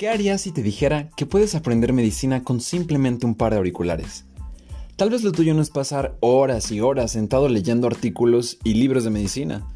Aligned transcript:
¿Qué 0.00 0.08
harías 0.08 0.40
si 0.40 0.50
te 0.50 0.62
dijera 0.62 1.10
que 1.14 1.26
puedes 1.26 1.54
aprender 1.54 1.92
medicina 1.92 2.42
con 2.42 2.62
simplemente 2.62 3.26
un 3.26 3.34
par 3.34 3.52
de 3.52 3.58
auriculares? 3.58 4.24
Tal 4.96 5.10
vez 5.10 5.22
lo 5.22 5.30
tuyo 5.30 5.52
no 5.52 5.60
es 5.60 5.68
pasar 5.68 6.16
horas 6.20 6.72
y 6.72 6.80
horas 6.80 7.12
sentado 7.12 7.50
leyendo 7.50 7.86
artículos 7.86 8.56
y 8.64 8.72
libros 8.72 9.04
de 9.04 9.10
medicina. 9.10 9.70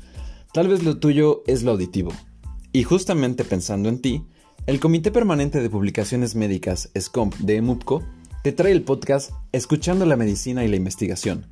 Tal 0.55 0.69
vez 0.69 0.83
lo 0.83 0.97
tuyo 0.97 1.43
es 1.47 1.63
lo 1.63 1.73
auditivo. 1.73 2.11
Y 2.73 2.85
justamente 2.85 3.45
pensando 3.45 3.91
en 3.91 4.01
ti, 4.01 4.25
el 4.65 4.81
Comité 4.81 5.11
Permanente 5.11 5.61
de 5.61 5.69
Publicaciones 5.69 6.35
Médicas, 6.35 6.89
SCOMP 6.99 7.35
de 7.41 7.57
EMUPCO, 7.57 8.03
te 8.43 8.53
trae 8.53 8.73
el 8.73 8.81
podcast 8.81 9.31
Escuchando 9.53 10.07
la 10.07 10.17
Medicina 10.17 10.65
y 10.65 10.69
la 10.69 10.77
Investigación. 10.77 11.49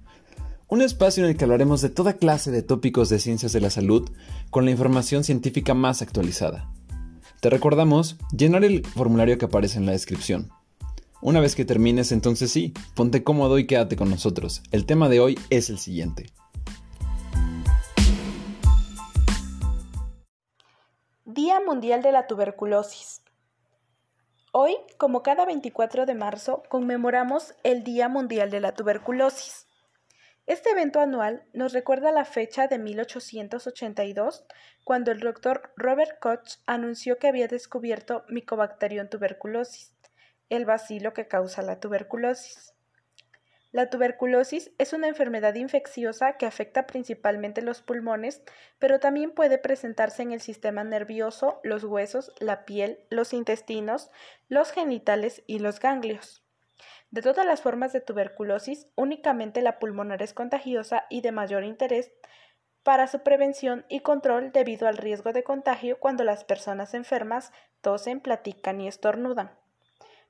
Un 0.68 0.80
espacio 0.80 1.24
en 1.24 1.28
el 1.28 1.36
que 1.36 1.44
hablaremos 1.44 1.82
de 1.82 1.90
toda 1.90 2.14
clase 2.14 2.50
de 2.50 2.62
tópicos 2.62 3.10
de 3.10 3.18
ciencias 3.18 3.52
de 3.52 3.60
la 3.60 3.68
salud 3.68 4.08
con 4.48 4.64
la 4.64 4.70
información 4.70 5.24
científica 5.24 5.74
más 5.74 6.00
actualizada. 6.00 6.72
Te 7.42 7.50
recordamos 7.50 8.18
llenar 8.30 8.62
el 8.62 8.86
formulario 8.86 9.36
que 9.36 9.46
aparece 9.46 9.76
en 9.76 9.84
la 9.84 9.90
descripción. 9.90 10.52
Una 11.20 11.40
vez 11.40 11.56
que 11.56 11.64
termines, 11.64 12.12
entonces 12.12 12.52
sí, 12.52 12.72
ponte 12.94 13.24
cómodo 13.24 13.58
y 13.58 13.66
quédate 13.66 13.96
con 13.96 14.10
nosotros. 14.10 14.62
El 14.70 14.86
tema 14.86 15.08
de 15.08 15.18
hoy 15.18 15.36
es 15.50 15.68
el 15.68 15.78
siguiente. 15.80 16.26
Día 21.24 21.60
Mundial 21.66 22.00
de 22.02 22.12
la 22.12 22.28
Tuberculosis. 22.28 23.22
Hoy, 24.52 24.76
como 24.96 25.24
cada 25.24 25.44
24 25.44 26.06
de 26.06 26.14
marzo, 26.14 26.62
conmemoramos 26.68 27.54
el 27.64 27.82
Día 27.82 28.08
Mundial 28.08 28.52
de 28.52 28.60
la 28.60 28.72
Tuberculosis. 28.76 29.66
Este 30.52 30.68
evento 30.68 31.00
anual 31.00 31.46
nos 31.54 31.72
recuerda 31.72 32.12
la 32.12 32.26
fecha 32.26 32.68
de 32.68 32.78
1882, 32.78 34.44
cuando 34.84 35.10
el 35.10 35.20
doctor 35.20 35.72
Robert 35.78 36.18
Koch 36.20 36.58
anunció 36.66 37.16
que 37.16 37.26
había 37.26 37.48
descubierto 37.48 38.26
Mycobacterium 38.28 39.08
tuberculosis, 39.08 39.94
el 40.50 40.66
bacilo 40.66 41.14
que 41.14 41.26
causa 41.26 41.62
la 41.62 41.80
tuberculosis. 41.80 42.74
La 43.70 43.88
tuberculosis 43.88 44.72
es 44.76 44.92
una 44.92 45.08
enfermedad 45.08 45.54
infecciosa 45.54 46.36
que 46.36 46.44
afecta 46.44 46.86
principalmente 46.86 47.62
los 47.62 47.80
pulmones, 47.80 48.42
pero 48.78 49.00
también 49.00 49.30
puede 49.30 49.56
presentarse 49.56 50.20
en 50.20 50.32
el 50.32 50.42
sistema 50.42 50.84
nervioso, 50.84 51.60
los 51.64 51.82
huesos, 51.82 52.30
la 52.40 52.66
piel, 52.66 52.98
los 53.08 53.32
intestinos, 53.32 54.10
los 54.50 54.70
genitales 54.70 55.44
y 55.46 55.60
los 55.60 55.80
ganglios. 55.80 56.41
De 57.12 57.20
todas 57.20 57.44
las 57.44 57.60
formas 57.60 57.92
de 57.92 58.00
tuberculosis, 58.00 58.86
únicamente 58.96 59.60
la 59.60 59.78
pulmonar 59.78 60.22
es 60.22 60.32
contagiosa 60.32 61.04
y 61.10 61.20
de 61.20 61.30
mayor 61.30 61.62
interés 61.62 62.10
para 62.82 63.06
su 63.06 63.22
prevención 63.22 63.84
y 63.90 64.00
control 64.00 64.50
debido 64.50 64.88
al 64.88 64.96
riesgo 64.96 65.34
de 65.34 65.44
contagio 65.44 66.00
cuando 66.00 66.24
las 66.24 66.44
personas 66.44 66.94
enfermas 66.94 67.52
tosen, 67.82 68.20
platican 68.20 68.80
y 68.80 68.88
estornudan. 68.88 69.50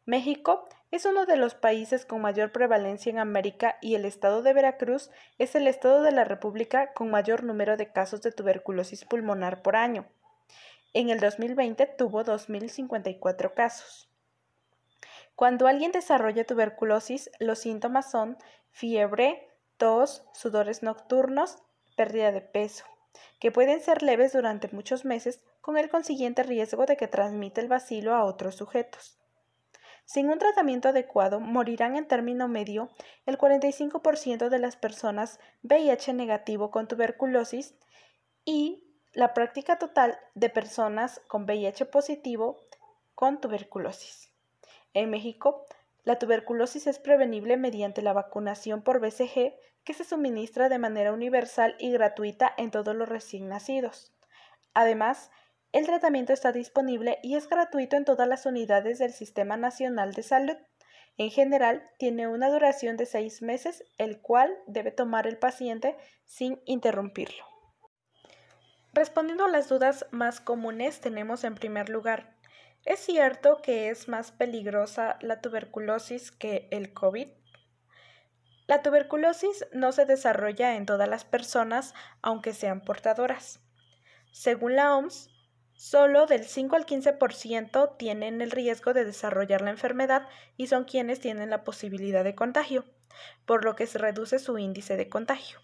México 0.06 0.68
es 0.90 1.06
uno 1.06 1.24
de 1.24 1.36
los 1.36 1.54
países 1.54 2.04
con 2.04 2.20
mayor 2.20 2.50
prevalencia 2.50 3.10
en 3.10 3.20
América 3.20 3.78
y 3.80 3.94
el 3.94 4.04
estado 4.04 4.42
de 4.42 4.52
Veracruz 4.52 5.12
es 5.38 5.54
el 5.54 5.68
estado 5.68 6.02
de 6.02 6.10
la 6.10 6.24
República 6.24 6.92
con 6.94 7.10
mayor 7.10 7.44
número 7.44 7.76
de 7.76 7.92
casos 7.92 8.22
de 8.22 8.32
tuberculosis 8.32 9.04
pulmonar 9.04 9.62
por 9.62 9.76
año. 9.76 10.04
En 10.94 11.10
el 11.10 11.20
2020 11.20 11.86
tuvo 11.86 12.24
2.054 12.24 13.54
casos. 13.54 14.11
Cuando 15.34 15.66
alguien 15.66 15.92
desarrolla 15.92 16.44
tuberculosis, 16.44 17.30
los 17.38 17.58
síntomas 17.58 18.10
son 18.10 18.36
fiebre, 18.70 19.48
tos, 19.76 20.24
sudores 20.32 20.82
nocturnos, 20.82 21.58
pérdida 21.96 22.32
de 22.32 22.40
peso, 22.40 22.84
que 23.40 23.50
pueden 23.50 23.80
ser 23.80 24.02
leves 24.02 24.32
durante 24.32 24.68
muchos 24.72 25.04
meses 25.04 25.42
con 25.60 25.76
el 25.76 25.88
consiguiente 25.90 26.42
riesgo 26.42 26.86
de 26.86 26.96
que 26.96 27.08
transmita 27.08 27.60
el 27.60 27.68
bacilo 27.68 28.14
a 28.14 28.24
otros 28.24 28.56
sujetos. 28.56 29.18
Sin 30.04 30.28
un 30.28 30.38
tratamiento 30.38 30.88
adecuado, 30.88 31.40
morirán 31.40 31.96
en 31.96 32.06
término 32.06 32.48
medio 32.48 32.90
el 33.24 33.38
45% 33.38 34.48
de 34.48 34.58
las 34.58 34.76
personas 34.76 35.38
VIH 35.62 36.12
negativo 36.12 36.70
con 36.70 36.88
tuberculosis 36.88 37.74
y 38.44 38.84
la 39.12 39.32
práctica 39.32 39.78
total 39.78 40.18
de 40.34 40.50
personas 40.50 41.20
con 41.28 41.44
VIH 41.44 41.86
positivo 41.86 42.66
con 43.14 43.40
tuberculosis. 43.40 44.31
En 44.94 45.10
México, 45.10 45.66
la 46.04 46.18
tuberculosis 46.18 46.86
es 46.86 46.98
prevenible 46.98 47.56
mediante 47.56 48.02
la 48.02 48.12
vacunación 48.12 48.82
por 48.82 49.00
BCG 49.00 49.54
que 49.84 49.94
se 49.94 50.04
suministra 50.04 50.68
de 50.68 50.78
manera 50.78 51.12
universal 51.12 51.76
y 51.78 51.92
gratuita 51.92 52.52
en 52.56 52.70
todos 52.70 52.94
los 52.94 53.08
recién 53.08 53.48
nacidos. 53.48 54.12
Además, 54.74 55.30
el 55.72 55.86
tratamiento 55.86 56.32
está 56.32 56.52
disponible 56.52 57.18
y 57.22 57.36
es 57.36 57.48
gratuito 57.48 57.96
en 57.96 58.04
todas 58.04 58.28
las 58.28 58.44
unidades 58.46 58.98
del 58.98 59.12
Sistema 59.12 59.56
Nacional 59.56 60.12
de 60.12 60.22
Salud. 60.22 60.56
En 61.18 61.30
general, 61.30 61.88
tiene 61.98 62.28
una 62.28 62.50
duración 62.50 62.96
de 62.96 63.06
seis 63.06 63.42
meses, 63.42 63.84
el 63.98 64.20
cual 64.20 64.54
debe 64.66 64.90
tomar 64.90 65.26
el 65.26 65.38
paciente 65.38 65.96
sin 66.24 66.60
interrumpirlo. 66.66 67.44
Respondiendo 68.92 69.46
a 69.46 69.48
las 69.48 69.68
dudas 69.68 70.06
más 70.10 70.40
comunes, 70.40 71.00
tenemos 71.00 71.44
en 71.44 71.54
primer 71.54 71.88
lugar, 71.88 72.36
¿Es 72.84 72.98
cierto 72.98 73.58
que 73.62 73.90
es 73.90 74.08
más 74.08 74.32
peligrosa 74.32 75.16
la 75.20 75.40
tuberculosis 75.40 76.32
que 76.32 76.66
el 76.72 76.92
COVID? 76.92 77.28
La 78.66 78.82
tuberculosis 78.82 79.66
no 79.72 79.92
se 79.92 80.04
desarrolla 80.04 80.74
en 80.74 80.84
todas 80.84 81.08
las 81.08 81.24
personas, 81.24 81.94
aunque 82.22 82.52
sean 82.52 82.80
portadoras. 82.80 83.60
Según 84.32 84.74
la 84.74 84.96
OMS, 84.96 85.30
solo 85.76 86.26
del 86.26 86.44
5 86.44 86.74
al 86.74 86.84
15% 86.84 87.96
tienen 87.98 88.40
el 88.40 88.50
riesgo 88.50 88.92
de 88.94 89.04
desarrollar 89.04 89.60
la 89.60 89.70
enfermedad 89.70 90.26
y 90.56 90.66
son 90.66 90.82
quienes 90.84 91.20
tienen 91.20 91.50
la 91.50 91.62
posibilidad 91.62 92.24
de 92.24 92.34
contagio, 92.34 92.84
por 93.46 93.64
lo 93.64 93.76
que 93.76 93.86
se 93.86 93.98
reduce 93.98 94.40
su 94.40 94.58
índice 94.58 94.96
de 94.96 95.08
contagio. 95.08 95.60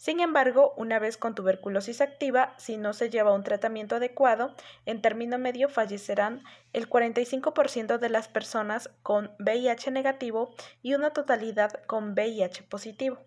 Sin 0.00 0.20
embargo, 0.20 0.72
una 0.78 0.98
vez 0.98 1.18
con 1.18 1.34
tuberculosis 1.34 2.00
activa, 2.00 2.54
si 2.56 2.78
no 2.78 2.94
se 2.94 3.10
lleva 3.10 3.34
un 3.34 3.44
tratamiento 3.44 3.96
adecuado, 3.96 4.54
en 4.86 5.02
término 5.02 5.36
medio 5.36 5.68
fallecerán 5.68 6.42
el 6.72 6.88
45% 6.88 7.98
de 7.98 8.08
las 8.08 8.26
personas 8.26 8.88
con 9.02 9.36
VIH 9.38 9.90
negativo 9.90 10.54
y 10.80 10.94
una 10.94 11.10
totalidad 11.10 11.84
con 11.84 12.12
VIH 12.12 12.62
positivo. 12.62 13.18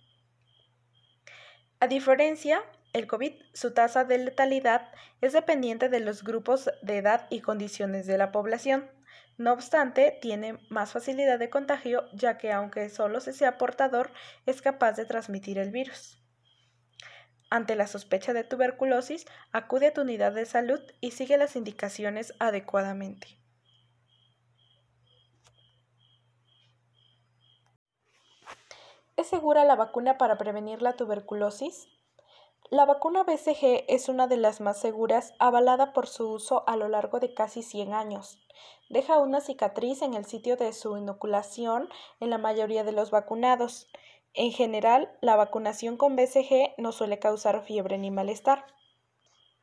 A 1.80 1.86
diferencia, 1.86 2.64
el 2.94 3.06
COVID, 3.06 3.34
su 3.54 3.76
tasa 3.76 4.04
de 4.04 4.18
letalidad 4.18 4.90
es 5.22 5.34
dependiente 5.34 5.90
de 5.90 6.00
los 6.00 6.24
grupos 6.24 6.72
de 6.82 6.98
edad 6.98 7.28
y 7.30 7.42
condiciones 7.42 8.08
de 8.08 8.18
la 8.18 8.32
población. 8.32 8.90
No 9.38 9.54
obstante, 9.54 10.18
tiene 10.20 10.58
más 10.70 10.92
facilidad 10.92 11.38
de 11.38 11.52
contagio 11.52 12.10
ya 12.14 12.40
que 12.40 12.52
aunque 12.52 12.90
solo 12.90 13.20
se 13.20 13.32
sea 13.32 13.60
portador, 13.60 14.10
es 14.48 14.64
capaz 14.64 14.94
de 14.94 15.06
transmitir 15.06 15.60
el 15.60 15.70
virus. 15.70 16.23
Ante 17.54 17.76
la 17.76 17.86
sospecha 17.86 18.34
de 18.34 18.44
tuberculosis, 18.44 19.28
acude 19.52 19.86
a 19.86 19.94
tu 19.94 20.02
unidad 20.02 20.32
de 20.32 20.48
salud 20.48 20.82
y 21.02 21.12
sigue 21.12 21.38
las 21.38 21.56
indicaciones 21.56 22.34
adecuadamente. 22.40 23.28
¿Es 29.18 29.28
segura 29.28 29.66
la 29.66 29.76
vacuna 29.76 30.18
para 30.18 30.40
prevenir 30.40 30.82
la 30.82 30.94
tuberculosis? 30.94 31.90
La 32.72 32.86
vacuna 32.86 33.22
BCG 33.22 33.86
es 33.88 34.10
una 34.10 34.26
de 34.26 34.38
las 34.38 34.60
más 34.60 34.82
seguras, 34.82 35.36
avalada 35.38 35.94
por 35.94 36.08
su 36.08 36.32
uso 36.32 36.64
a 36.66 36.76
lo 36.76 36.88
largo 36.88 37.20
de 37.20 37.36
casi 37.36 37.62
100 37.62 37.94
años. 37.94 38.40
Deja 38.90 39.20
una 39.20 39.42
cicatriz 39.42 40.02
en 40.02 40.16
el 40.16 40.26
sitio 40.26 40.58
de 40.58 40.74
su 40.74 40.98
inoculación 40.98 41.88
en 42.20 42.32
la 42.32 42.40
mayoría 42.40 42.84
de 42.84 42.94
los 42.94 43.12
vacunados. 43.12 43.92
En 44.36 44.52
general, 44.52 45.16
la 45.22 45.36
vacunación 45.36 45.96
con 45.96 46.16
BCG 46.16 46.74
no 46.78 46.92
suele 46.92 47.20
causar 47.20 47.64
fiebre 47.64 48.00
ni 48.00 48.10
malestar. 48.10 48.66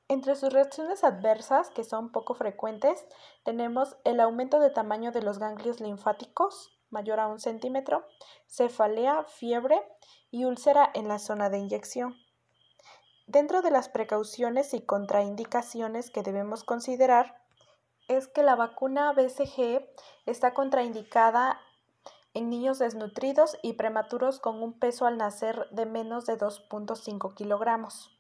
Entre 0.07 0.37
sus 0.37 0.53
reacciones 0.53 1.03
adversas, 1.03 1.71
que 1.71 1.83
son 1.83 2.13
poco 2.13 2.35
frecuentes, 2.35 3.05
tenemos 3.45 3.97
el 4.05 4.21
aumento 4.21 4.61
de 4.61 4.71
tamaño 4.71 5.11
de 5.11 5.23
los 5.23 5.39
ganglios 5.39 5.81
linfáticos, 5.81 6.77
mayor 6.89 7.19
a 7.21 7.27
un 7.27 7.41
centímetro, 7.41 8.05
cefalea, 8.47 9.25
fiebre 9.25 9.81
y 10.31 10.45
úlcera 10.45 10.91
en 10.95 11.09
la 11.09 11.19
zona 11.19 11.51
de 11.51 11.59
inyección. 11.59 12.17
Dentro 13.27 13.63
de 13.63 13.71
las 13.71 13.89
precauciones 13.89 14.75
y 14.75 14.85
contraindicaciones 14.85 16.11
que 16.11 16.23
debemos 16.23 16.65
considerar 16.65 17.41
es 18.09 18.27
que 18.27 18.43
la 18.43 18.57
vacuna 18.57 19.13
BCG 19.13 19.89
está 20.27 20.55
contraindicada 20.55 21.61
en 22.35 22.51
niños 22.51 22.79
desnutridos 22.79 23.59
y 23.63 23.75
prematuros 23.75 24.39
con 24.39 24.63
un 24.63 24.73
peso 24.73 25.07
al 25.07 25.19
nacer 25.19 25.69
de 25.71 25.87
menos 25.87 26.27
de 26.27 26.39
2.5 26.39 27.35
kilogramos. 27.35 28.17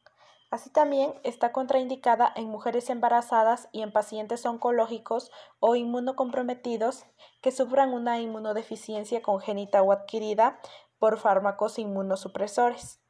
Así 0.51 0.69
también 0.69 1.15
está 1.23 1.53
contraindicada 1.53 2.33
en 2.35 2.49
mujeres 2.49 2.91
embarazadas 2.91 3.69
y 3.71 3.83
en 3.83 3.93
pacientes 3.93 4.45
oncológicos 4.47 5.31
o 5.61 5.77
inmunocomprometidos 5.77 7.05
que 7.41 7.53
sufran 7.53 7.93
una 7.93 8.19
inmunodeficiencia 8.19 9.23
congénita 9.23 9.81
o 9.83 9.93
adquirida 9.93 10.59
por 10.99 11.19
fármacos 11.19 11.79
inmunosupresores. 11.79 13.01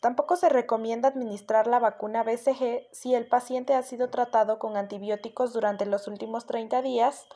Tampoco 0.00 0.36
se 0.36 0.48
recomienda 0.48 1.08
administrar 1.08 1.66
la 1.66 1.80
vacuna 1.80 2.22
BCG 2.22 2.86
si 2.92 3.14
el 3.14 3.26
paciente 3.26 3.74
ha 3.74 3.82
sido 3.82 4.10
tratado 4.10 4.58
con 4.58 4.76
antibióticos 4.76 5.52
durante 5.52 5.86
los 5.86 6.06
últimos 6.06 6.46
30 6.46 6.82
días 6.82 7.26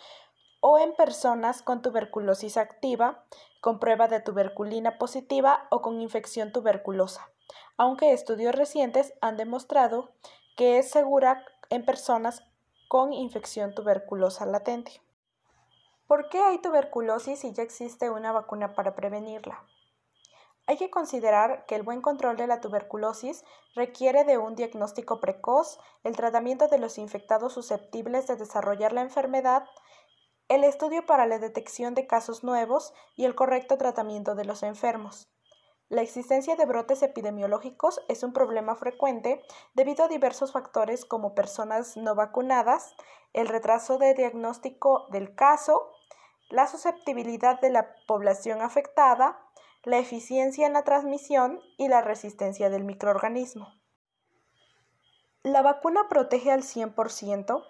o 0.64 0.78
en 0.78 0.94
personas 0.94 1.60
con 1.60 1.82
tuberculosis 1.82 2.56
activa, 2.56 3.24
con 3.60 3.80
prueba 3.80 4.06
de 4.06 4.20
tuberculina 4.20 4.96
positiva 4.96 5.66
o 5.70 5.82
con 5.82 6.00
infección 6.00 6.52
tuberculosa, 6.52 7.28
aunque 7.76 8.12
estudios 8.12 8.54
recientes 8.54 9.12
han 9.20 9.36
demostrado 9.36 10.12
que 10.56 10.78
es 10.78 10.88
segura 10.88 11.44
en 11.68 11.84
personas 11.84 12.44
con 12.86 13.12
infección 13.12 13.74
tuberculosa 13.74 14.46
latente. 14.46 15.02
¿Por 16.06 16.28
qué 16.28 16.38
hay 16.38 16.58
tuberculosis 16.58 17.40
si 17.40 17.52
ya 17.52 17.64
existe 17.64 18.08
una 18.08 18.30
vacuna 18.30 18.74
para 18.74 18.94
prevenirla? 18.94 19.64
Hay 20.68 20.76
que 20.76 20.90
considerar 20.90 21.66
que 21.66 21.74
el 21.74 21.82
buen 21.82 22.02
control 22.02 22.36
de 22.36 22.46
la 22.46 22.60
tuberculosis 22.60 23.44
requiere 23.74 24.22
de 24.22 24.38
un 24.38 24.54
diagnóstico 24.54 25.18
precoz, 25.18 25.80
el 26.04 26.14
tratamiento 26.14 26.68
de 26.68 26.78
los 26.78 26.98
infectados 26.98 27.54
susceptibles 27.54 28.28
de 28.28 28.36
desarrollar 28.36 28.92
la 28.92 29.00
enfermedad, 29.00 29.64
el 30.54 30.64
estudio 30.64 31.06
para 31.06 31.26
la 31.26 31.38
detección 31.38 31.94
de 31.94 32.06
casos 32.06 32.44
nuevos 32.44 32.92
y 33.16 33.24
el 33.24 33.34
correcto 33.34 33.78
tratamiento 33.78 34.34
de 34.34 34.44
los 34.44 34.62
enfermos. 34.62 35.30
La 35.88 36.02
existencia 36.02 36.56
de 36.56 36.66
brotes 36.66 37.02
epidemiológicos 37.02 38.02
es 38.08 38.22
un 38.22 38.34
problema 38.34 38.76
frecuente 38.76 39.42
debido 39.72 40.04
a 40.04 40.08
diversos 40.08 40.52
factores 40.52 41.06
como 41.06 41.34
personas 41.34 41.96
no 41.96 42.14
vacunadas, 42.14 42.94
el 43.32 43.48
retraso 43.48 43.96
de 43.96 44.12
diagnóstico 44.12 45.06
del 45.10 45.34
caso, 45.34 45.90
la 46.50 46.66
susceptibilidad 46.66 47.58
de 47.60 47.70
la 47.70 47.94
población 48.06 48.60
afectada, 48.60 49.38
la 49.84 49.98
eficiencia 49.98 50.66
en 50.66 50.74
la 50.74 50.84
transmisión 50.84 51.60
y 51.78 51.88
la 51.88 52.02
resistencia 52.02 52.68
del 52.68 52.84
microorganismo. 52.84 53.68
¿La 55.42 55.62
vacuna 55.62 56.08
protege 56.10 56.50
al 56.50 56.62
100%? 56.62 57.64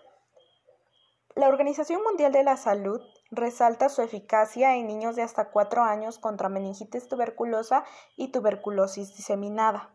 La 1.34 1.48
Organización 1.48 2.02
Mundial 2.02 2.30
de 2.30 2.44
la 2.44 2.58
Salud 2.58 3.00
resalta 3.30 3.88
su 3.88 4.02
eficacia 4.02 4.76
en 4.76 4.86
niños 4.86 5.16
de 5.16 5.22
hasta 5.22 5.50
4 5.50 5.82
años 5.82 6.18
contra 6.18 6.50
meningitis 6.50 7.08
tuberculosa 7.08 7.84
y 8.16 8.32
tuberculosis 8.32 9.16
diseminada. 9.16 9.94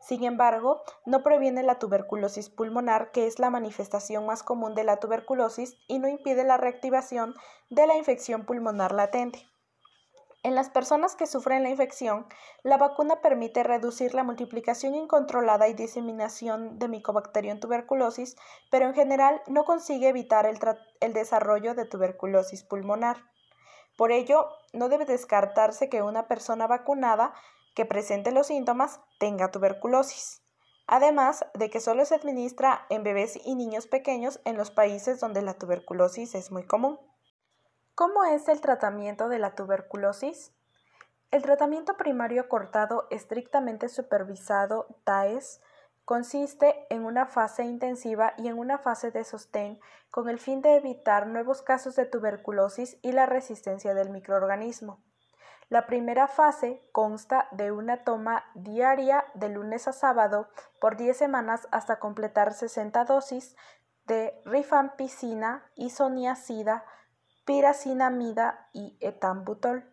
Sin 0.00 0.24
embargo, 0.24 0.80
no 1.04 1.22
previene 1.22 1.62
la 1.62 1.78
tuberculosis 1.78 2.48
pulmonar, 2.48 3.10
que 3.10 3.26
es 3.26 3.38
la 3.38 3.50
manifestación 3.50 4.24
más 4.24 4.42
común 4.42 4.74
de 4.74 4.84
la 4.84 4.96
tuberculosis, 4.96 5.76
y 5.88 5.98
no 5.98 6.08
impide 6.08 6.44
la 6.44 6.56
reactivación 6.56 7.34
de 7.68 7.86
la 7.86 7.96
infección 7.96 8.46
pulmonar 8.46 8.92
latente. 8.92 9.46
En 10.44 10.54
las 10.54 10.70
personas 10.70 11.16
que 11.16 11.26
sufren 11.26 11.64
la 11.64 11.70
infección, 11.70 12.26
la 12.62 12.76
vacuna 12.76 13.20
permite 13.20 13.64
reducir 13.64 14.14
la 14.14 14.22
multiplicación 14.22 14.94
incontrolada 14.94 15.66
y 15.66 15.74
diseminación 15.74 16.78
de 16.78 16.86
Mycobacterium 16.86 17.58
tuberculosis, 17.58 18.36
pero 18.70 18.86
en 18.86 18.94
general 18.94 19.42
no 19.48 19.64
consigue 19.64 20.08
evitar 20.08 20.46
el, 20.46 20.58
el 21.00 21.12
desarrollo 21.12 21.74
de 21.74 21.86
tuberculosis 21.86 22.62
pulmonar. 22.62 23.16
Por 23.96 24.12
ello, 24.12 24.48
no 24.72 24.88
debe 24.88 25.06
descartarse 25.06 25.88
que 25.88 26.02
una 26.02 26.28
persona 26.28 26.68
vacunada 26.68 27.34
que 27.74 27.84
presente 27.84 28.30
los 28.30 28.46
síntomas 28.46 29.00
tenga 29.18 29.50
tuberculosis. 29.50 30.42
Además 30.86 31.44
de 31.54 31.68
que 31.68 31.80
solo 31.80 32.04
se 32.04 32.14
administra 32.14 32.86
en 32.90 33.02
bebés 33.02 33.38
y 33.44 33.56
niños 33.56 33.88
pequeños 33.88 34.40
en 34.44 34.56
los 34.56 34.70
países 34.70 35.18
donde 35.18 35.42
la 35.42 35.54
tuberculosis 35.54 36.36
es 36.36 36.52
muy 36.52 36.64
común. 36.64 36.98
¿Cómo 37.98 38.22
es 38.22 38.46
el 38.46 38.60
tratamiento 38.60 39.28
de 39.28 39.40
la 39.40 39.56
tuberculosis? 39.56 40.52
El 41.32 41.42
tratamiento 41.42 41.96
primario 41.96 42.48
cortado 42.48 43.08
estrictamente 43.10 43.88
supervisado 43.88 44.86
TAES 45.02 45.60
consiste 46.04 46.86
en 46.90 47.04
una 47.04 47.26
fase 47.26 47.64
intensiva 47.64 48.34
y 48.38 48.46
en 48.46 48.56
una 48.56 48.78
fase 48.78 49.10
de 49.10 49.24
sostén 49.24 49.80
con 50.12 50.28
el 50.28 50.38
fin 50.38 50.62
de 50.62 50.76
evitar 50.76 51.26
nuevos 51.26 51.60
casos 51.60 51.96
de 51.96 52.06
tuberculosis 52.06 52.98
y 53.02 53.10
la 53.10 53.26
resistencia 53.26 53.94
del 53.94 54.10
microorganismo. 54.10 55.02
La 55.68 55.88
primera 55.88 56.28
fase 56.28 56.88
consta 56.92 57.48
de 57.50 57.72
una 57.72 58.04
toma 58.04 58.44
diaria 58.54 59.24
de 59.34 59.48
lunes 59.48 59.88
a 59.88 59.92
sábado 59.92 60.50
por 60.80 60.96
10 60.96 61.16
semanas 61.16 61.66
hasta 61.72 61.98
completar 61.98 62.54
60 62.54 63.04
dosis 63.06 63.56
de 64.06 64.40
rifampicina, 64.44 65.68
isoniazida, 65.74 66.84
piracinamida 67.48 68.68
y 68.74 68.98
etambutol. 69.00 69.90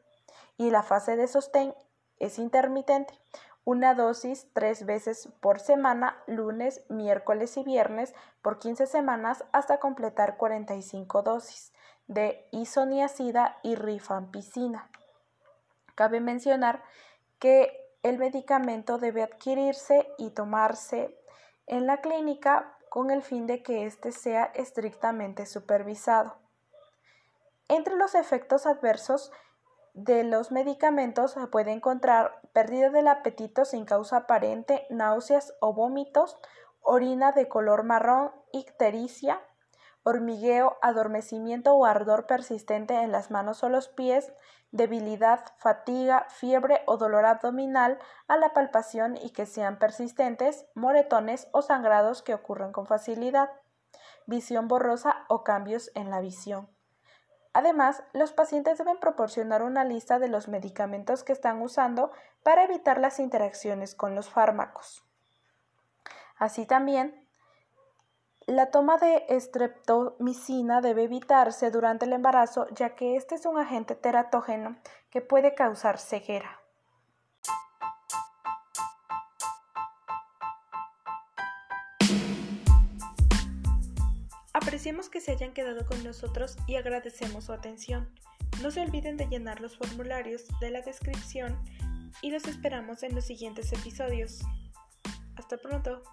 Y 0.57 0.71
la 0.71 0.83
fase 0.83 1.15
de 1.15 1.25
sostén 1.29 1.73
es 2.19 2.37
intermitente, 2.37 3.17
una 3.63 3.93
dosis 3.93 4.49
tres 4.51 4.85
veces 4.85 5.29
por 5.39 5.61
semana, 5.61 6.21
lunes, 6.27 6.83
miércoles 6.89 7.55
y 7.55 7.63
viernes, 7.63 8.13
por 8.41 8.59
15 8.59 8.87
semanas 8.87 9.45
hasta 9.53 9.79
completar 9.79 10.35
45 10.35 11.21
dosis 11.21 11.71
de 12.07 12.45
isoniazida 12.51 13.57
y 13.63 13.75
rifampicina. 13.75 14.89
Cabe 15.95 16.19
mencionar 16.19 16.83
que 17.39 17.71
el 18.03 18.17
medicamento 18.17 18.97
debe 18.97 19.23
adquirirse 19.23 20.09
y 20.17 20.31
tomarse 20.31 21.17
en 21.67 21.87
la 21.87 22.01
clínica 22.01 22.77
con 22.89 23.11
el 23.11 23.21
fin 23.21 23.47
de 23.47 23.63
que 23.63 23.85
éste 23.85 24.11
sea 24.11 24.43
estrictamente 24.55 25.45
supervisado. 25.45 26.44
Entre 27.67 27.95
los 27.95 28.13
efectos 28.13 28.67
adversos 28.67 29.31
de 29.95 30.23
los 30.23 30.51
medicamentos 30.51 31.31
se 31.31 31.47
puede 31.47 31.71
encontrar 31.71 32.41
pérdida 32.53 32.91
del 32.91 33.07
apetito 33.07 33.65
sin 33.65 33.85
causa 33.85 34.17
aparente, 34.17 34.85
náuseas 34.91 35.55
o 35.61 35.73
vómitos, 35.73 36.37
orina 36.81 37.31
de 37.31 37.47
color 37.47 37.83
marrón, 37.83 38.31
ictericia, 38.51 39.41
hormigueo, 40.03 40.77
adormecimiento 40.83 41.73
o 41.73 41.85
ardor 41.85 42.27
persistente 42.27 43.01
en 43.01 43.11
las 43.11 43.31
manos 43.31 43.63
o 43.63 43.69
los 43.69 43.87
pies, 43.87 44.31
debilidad, 44.71 45.43
fatiga, 45.57 46.27
fiebre 46.29 46.81
o 46.85 46.97
dolor 46.97 47.25
abdominal 47.25 47.97
a 48.27 48.37
la 48.37 48.53
palpación 48.53 49.17
y 49.17 49.31
que 49.31 49.47
sean 49.47 49.79
persistentes, 49.79 50.67
moretones 50.75 51.47
o 51.51 51.63
sangrados 51.63 52.21
que 52.21 52.35
ocurren 52.35 52.71
con 52.71 52.85
facilidad, 52.85 53.49
visión 54.27 54.67
borrosa 54.67 55.25
o 55.29 55.43
cambios 55.43 55.89
en 55.95 56.11
la 56.11 56.19
visión. 56.19 56.74
Además, 57.55 58.03
los 58.11 58.33
pacientes 58.33 58.77
deben 58.77 58.99
proporcionar 58.99 59.63
una 59.63 59.85
lista 59.85 60.19
de 60.19 60.27
los 60.27 60.49
medicamentos 60.49 61.23
que 61.23 61.31
están 61.31 61.61
usando 61.61 62.11
para 62.43 62.65
evitar 62.65 62.99
las 62.99 63.17
interacciones 63.17 63.95
con 63.95 64.13
los 64.13 64.29
fármacos. 64.29 65.05
Así 66.35 66.65
también, 66.65 67.25
la 68.45 68.71
toma 68.71 68.97
de 68.97 69.25
estreptomicina 69.29 70.81
debe 70.81 71.03
evitarse 71.03 71.71
durante 71.71 72.03
el 72.03 72.11
embarazo 72.11 72.67
ya 72.71 72.93
que 72.93 73.15
este 73.15 73.35
es 73.35 73.45
un 73.45 73.57
agente 73.57 73.95
teratógeno 73.95 74.75
que 75.09 75.21
puede 75.21 75.55
causar 75.55 75.97
ceguera. 75.97 76.59
Apreciamos 84.85 85.09
que 85.09 85.19
se 85.19 85.31
hayan 85.31 85.51
quedado 85.51 85.83
con 85.87 86.03
nosotros 86.03 86.57
y 86.67 86.75
agradecemos 86.75 87.45
su 87.45 87.53
atención. 87.53 88.07
No 88.61 88.69
se 88.69 88.81
olviden 88.81 89.17
de 89.17 89.25
llenar 89.25 89.59
los 89.59 89.75
formularios 89.77 90.43
de 90.61 90.69
la 90.69 90.81
descripción 90.81 91.59
y 92.21 92.29
los 92.29 92.45
esperamos 92.45 93.01
en 93.01 93.15
los 93.15 93.25
siguientes 93.25 93.73
episodios. 93.73 94.41
Hasta 95.37 95.57
pronto. 95.57 96.03